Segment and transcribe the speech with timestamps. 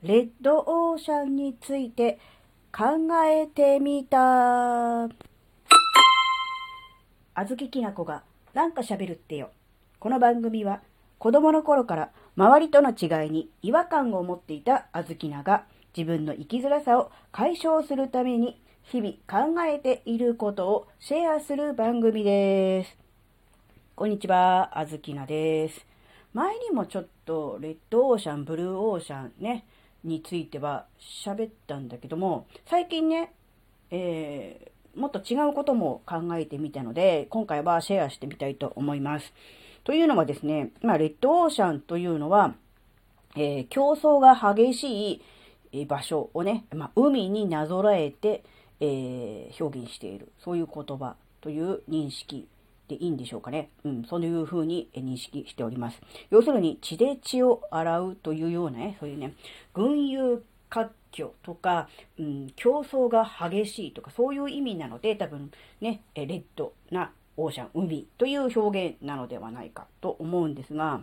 [0.00, 2.20] レッドオーシャンについて
[2.72, 2.84] 考
[3.26, 5.02] えてみた。
[5.04, 5.08] あ
[7.44, 8.22] ずききなこが
[8.54, 9.50] なんか喋るってよ。
[9.98, 10.82] この番組は
[11.18, 15.64] 子供の頃から周りとの違いに違和感を持っていたあずきなが
[15.96, 22.96] 自分の生きづらさを解消するために日々考えていることをシェアする番組です。
[23.96, 25.84] こんにちは、あずきなです。
[26.34, 29.66] 前にもちょっとレッドオーシャン、ブルーオーシャンね、
[30.04, 30.86] については
[31.24, 33.32] 喋ったんだけども、最近ね、
[33.90, 39.32] えー、もっと違うことも考えてみたので、今回はシェアしてみたいと思います。
[39.84, 42.54] というのはですね、まあ、レッドオーシャンというのは、
[43.36, 45.22] えー、競争が激し
[45.72, 48.44] い場所をね、まあ、海になぞらえて、
[48.80, 52.48] えー、表現している、そういう言葉という認識
[52.88, 53.70] でいいんでしょうかね。
[53.84, 56.00] うん、そういうふうに認識しております。
[56.30, 59.34] 要するに、血で血を洗うというようなね、そういうね、
[59.74, 65.50] 群雄割拠とか、うん、競争が激しいとか、そういう意味なので、多分
[65.80, 71.02] ね、レッドなオーシャン、海という表現なのではないかと思うんですが、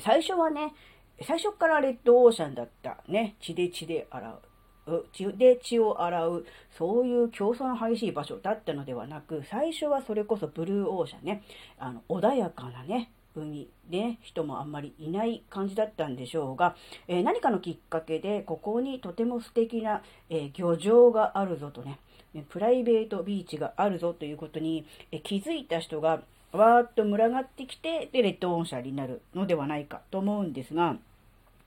[0.00, 0.74] 最初はね、
[1.22, 4.49] 最初からレッドオーシャンだったね、血で血で洗う。
[5.12, 11.42] 血で血を洗う、そういう競争の激しい場所だったのではなく、最初はそれこそブルーオーシャンね、
[11.78, 16.76] あの、穏やかなね、海で、人もあんまりいない感じだったんでしょうが、
[17.08, 21.98] えー、何かのきっかけで、ここにとても素敵な、えー、漁場があるぞとね、
[22.48, 30.96] プライベートビーチがあるぞということに、えー、気づいた人が、わーっと群がってきて、で、レッドオーシャンになるのではないかと思うんですが、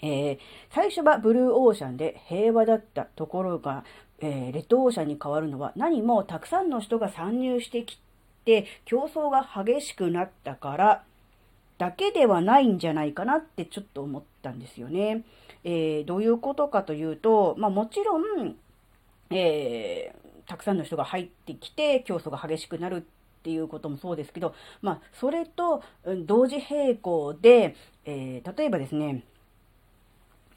[0.04, 3.86] えー、最初はブルーオーシャンで平和だったところが、
[4.20, 7.98] えー、レッドオーシャンに変わるのは何もたくさんの人が参入してき
[8.44, 11.04] て競争が激しくなったから
[11.78, 15.23] だけではないんじゃないかなってちょっと思ったんですよね。
[15.64, 18.56] えー、どういうことかというと、まあ、もちろん、
[19.32, 20.14] え、
[20.45, 23.02] たくさんの人が入ってきて競争が激しくなるっ
[23.44, 25.82] ていうこともそうですけど、まあ、それと
[26.26, 27.76] 同時並行で、
[28.06, 29.23] え、例えばですね、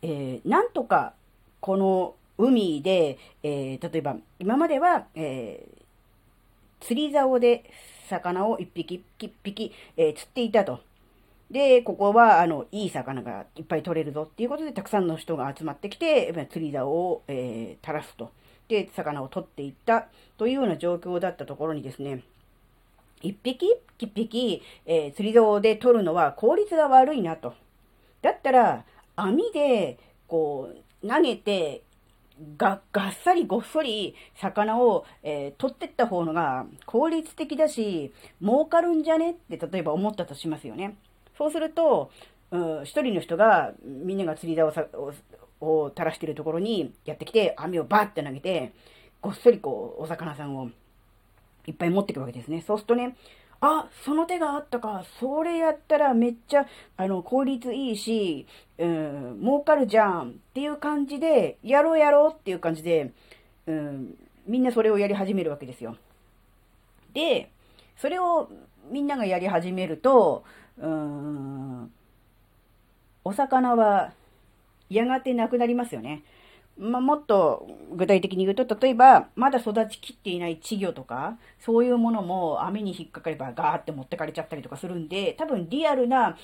[0.02, 1.14] えー、なんとか
[1.60, 7.64] この海で、えー、例えば今までは、えー、釣り竿で
[8.08, 10.80] 魚を一匹一匹、え釣っていたと。
[11.50, 18.30] で、ここは、あの、いい魚がいっぱい取れるぞっていうことで、たくさんの人が集まってきて、釣り竿を、え垂らすと。
[18.68, 20.08] で、魚を取っていった
[20.38, 22.22] というような状況だったところにですね、
[23.22, 23.66] 一匹
[23.98, 27.54] 一匹、え釣り竿で取るのは効率が悪いなと。
[28.22, 28.84] だったら、
[29.16, 30.70] 網で、こ
[31.02, 31.82] う、投げて、
[32.58, 38.12] が、がっさりごっそり魚を、えー、取ってった方のが効率的だし、
[38.42, 39.30] 儲かるんじゃね？
[39.30, 40.96] って例えば思ったとしますよね。
[41.38, 42.10] そうすると、
[42.50, 44.68] うん、一人の人が、みんなが釣り竿
[45.00, 45.14] を
[45.58, 48.74] を垂らしてるところにやってきて、網をバーって投げて、
[49.22, 50.68] ごっそりこう、お魚さんを
[51.66, 52.62] いっぱい持っていくわけですね。
[52.66, 53.16] そうするとね、
[53.60, 55.04] あ、その手があったか。
[55.18, 58.46] それやったらめっちゃ、あの、効率いいし、
[58.78, 63.12] うん、儲かるじゃんっていう感じで、やろうやろうっていう感じで、
[63.66, 64.14] うん、
[64.46, 65.96] みんなそれをやり始めるわけですよ。
[67.14, 67.50] で、
[67.96, 68.50] それを
[68.90, 70.44] みんながやり始めると、
[70.78, 71.90] うん、
[73.24, 74.12] お魚は
[74.90, 76.22] やがてなくなりますよね。
[76.78, 86.36] まあ、もっと具体的に言うと、例えば、まだ育ちきっていない稚魚とか、そういうものも網に引っかかればガーって持ってかれちゃったりとかするんで、多分リアルな、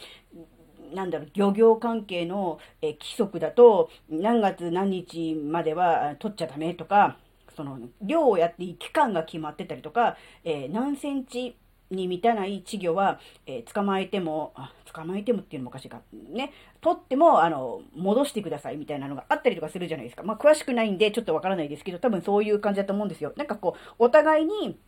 [0.94, 7.19] なんだろう、漁業関係の、規則だと、何月何日までは取っちゃダメとか、
[7.54, 11.56] その、漁をやっていい期間が決まってたりとか、えー、何センチ
[11.92, 14.54] に満たない稚魚は、えー、捕まえても、
[14.92, 16.03] 捕まえてもっていうのもおかしいか。
[16.30, 16.53] ね。
[16.80, 20.22] 取っても、あの、戻してくださいみたいなのがあったりとかするじゃないですか。
[20.22, 23.32] まあ、詳しくないんでちょっとわからないですけど、多分そういう感じだと思うんですよ。
[23.36, 24.78] なんかこう、お互いに、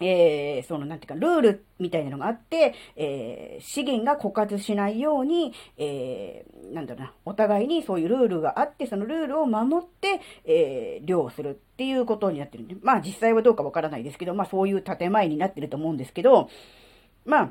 [0.00, 16.50] えー、その、なんていうか、ルールみたいなのがあって、えー、資源が枯渇しないように、えー、なんだろうな、お互いにそういうルールがあって、そのルールを守って、えー、漁をするっていうことになってるんで、まあ実際はどうかわからないですけど、まあそういう建前になってると思うんですけど、
[17.24, 17.50] まあ、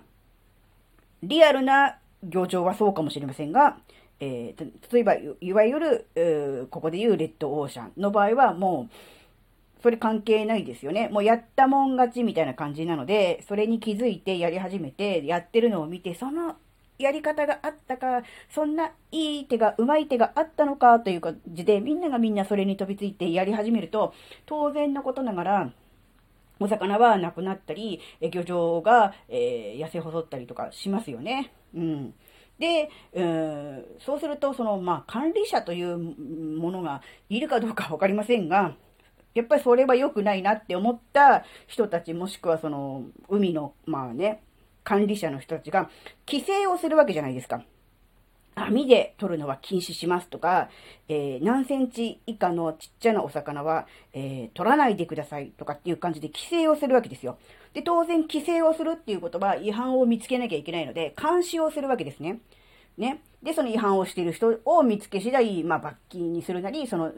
[1.23, 3.77] リアルな業場はそうかもしれませんが、
[4.19, 8.93] えー、例えば、いわゆる、ここで言うレッドオーシャンの場合はもう、
[9.85, 11.09] それ関係ないですよね。
[11.09, 16.55] もうやったもん勝ちみたいな感じなので、それに気づいてやり始めて、やってるのを見て、その
[16.97, 24.15] やり方があったか、そんないい手が、うまい手があったのかという感じで、みんながみんなそれに飛びついてやり始めると、
[24.47, 25.71] 当然のことながら、
[26.59, 28.01] お魚はなくなったり、
[28.31, 31.53] 漁場が、えー、痩せ細ったりとかしますよね。
[31.75, 32.15] うん。
[32.57, 38.75] で、えー、そうすると、その、まあ、管理者というものがいるかどうかわかりませんが、
[39.35, 44.41] やっぱりそれは良くないなって思った人たち、もしくはその、海の、まあね、
[44.83, 45.89] 管理者の人たちが、
[46.25, 47.63] 規制をするわけじゃないですか。
[48.55, 50.69] 網で取るのは禁止しますとか、
[51.09, 57.37] えー、何センチ以下のちっちゃなお魚は、えー、取らないでくださいとかっていう感じで規制をするわけですよ。
[57.73, 62.39] で、当然規制をするっていうことは違反を見つけなきゃいけないので、監視をするわけですね。
[62.97, 63.21] ね。
[63.43, 67.11] で、その違反をしている人を見つけ次第、まあ、罰金にするなり、その、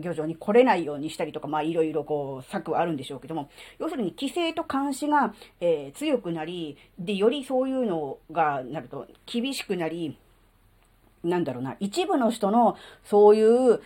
[0.00, 10.16] 漁場に来れないようにしたりとか、まあ、いろいろこう、策はあるんでしょうけども、要するに規制と監視が、えー、強くなり、で、よりそういうのがなると、厳しくなり、
[11.22, 13.80] なんだろうな、一部の人の、そういう、う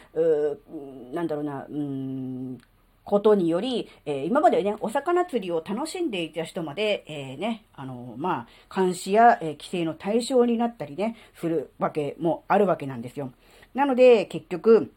[1.12, 2.60] なんだろうな、うん、
[3.08, 13.32] ことにより、えー、今までね、お魚釣りを楽しんでいた人まで、えー、ね、あの、まあ、監視や、え、規制の対象になったりね、するわけもあるわけなんですよ。
[13.74, 14.92] なので、結局、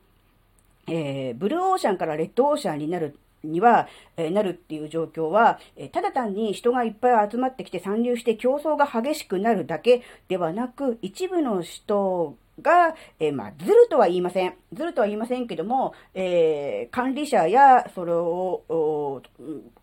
[0.92, 14.56] えー、ブルーオーシャンからレッドオーシャンになるには、えー、なるっていう状況は、えー、ただ単に人がいっぱい集まってきて参入して競争が激しくなるだけではなく、一部の人が、えー、まあ、ずるとは言いません。
[14.74, 19.22] ずるとは言いませんけども、えー、管理者や、それを、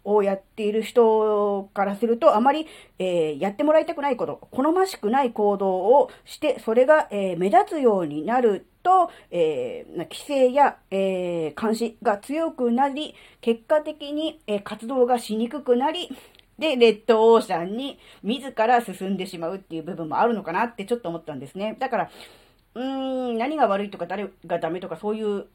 [0.04, 2.66] をやっている人からすると、あまり、
[2.98, 16.10] えー、やってもらいたくないこと、好ましくない行動をして、それが、え目立つようになると、え規制や、え監視が強くなり、結果的に、え活動がしにくくなり、
[16.58, 21.76] で、レッドオーシャンに自ら進んでしまうっていう部分もあるのかなってちょっと思ったんですね。
[21.78, 22.10] だから、
[22.74, 25.46] うーん、何が悪いとか誰がダメとかそういう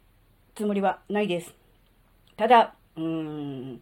[0.56, 1.54] つもりはないです。
[2.38, 3.82] ただ、うーん、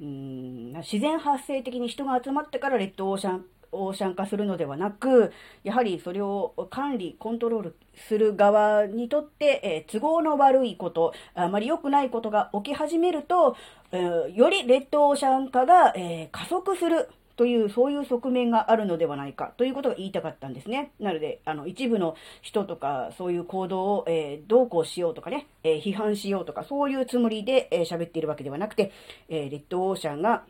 [0.00, 5.32] うん自然発生的に人が集まってからレッドオーシャン、オーシャン化するのではなく、
[5.64, 13.56] やはりそれを管理、コントロールする側にとって、えー、都合の悪いこと、あまり良くないことが起き始めると、
[13.92, 17.08] えー、よりレッドオーシャン化が、えー、加速する。
[17.36, 20.92] という、そういう側面があるのではないかということが言いたかったんですね。
[20.98, 28.90] なので、あの、一部の人とか、そういう行動を、えー、どうこうしようとかね、えー、批判しようとか、そういうつもりで、えー、喋っているわけではなくて、
[29.28, 30.44] えー、レッドオーシャンが、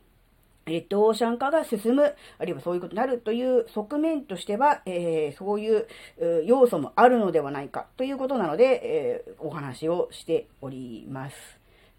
[0.67, 5.87] レッドオーシャン化が進む、あるいはそういうことになるという側面としては、えー、そういう
[6.45, 11.37] 要素もあるのではないかということなので、えー、お話をしております。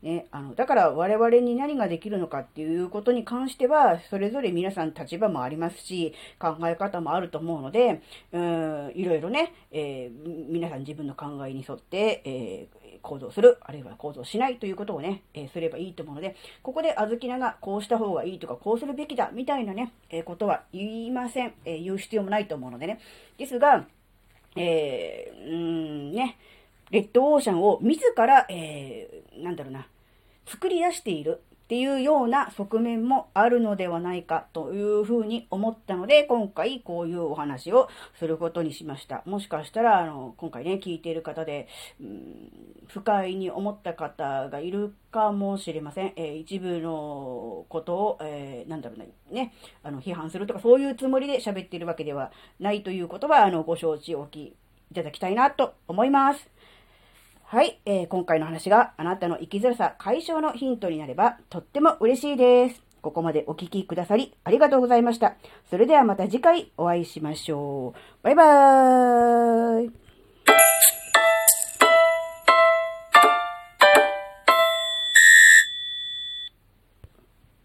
[0.04, 8.02] ね、あの、だから我々に何ができるのかっていうことに関しては、それぞれ皆さん立場もありますし、考え方もあると思うので、
[8.32, 21.54] うん、いろいろね、えー、皆さん自分の考えに沿って、えー、行動する、あるいは行動しないということをね、えー、すればいいと思うので、ここであずきながこうした方がいいとか、こうするべきだ、みたいなね、えことは言いません。
[21.66, 23.00] え言う必要もないと思うのでね。
[23.38, 23.88] ですが、
[24.56, 26.38] えー、うんね、
[26.92, 29.88] レッドオーシャンを自ら、えー、なんだろうな、
[30.45, 39.22] 作り出しているっていうような側面もあるのではないかというふうに思ったので、今回こういうお話をすることにしました。
[39.25, 41.68] もしかしたら、あの、今回ね、聞いている方で、
[42.00, 42.51] うん、
[42.88, 46.13] 不快に思った方がいるかもしれません。
[46.16, 49.54] えー、一部のことを、えー、なんだろうね、ね、
[49.84, 52.31] あの、批判するとか、そういうつもりで喋っているわけでは
[52.62, 54.56] ないということは、あの、ご承知おき
[54.89, 56.50] いただきたいなと思います。
[57.50, 62.84] はい、えー、今回の話があなたの生きづらさ解消のヒントになればとっても嬉しいです。
[63.01, 65.38] ここまでお聴きくださりありがとうございました。
[65.70, 68.00] それではまた次回お会いしましょう。
[68.22, 70.07] バイバーイ。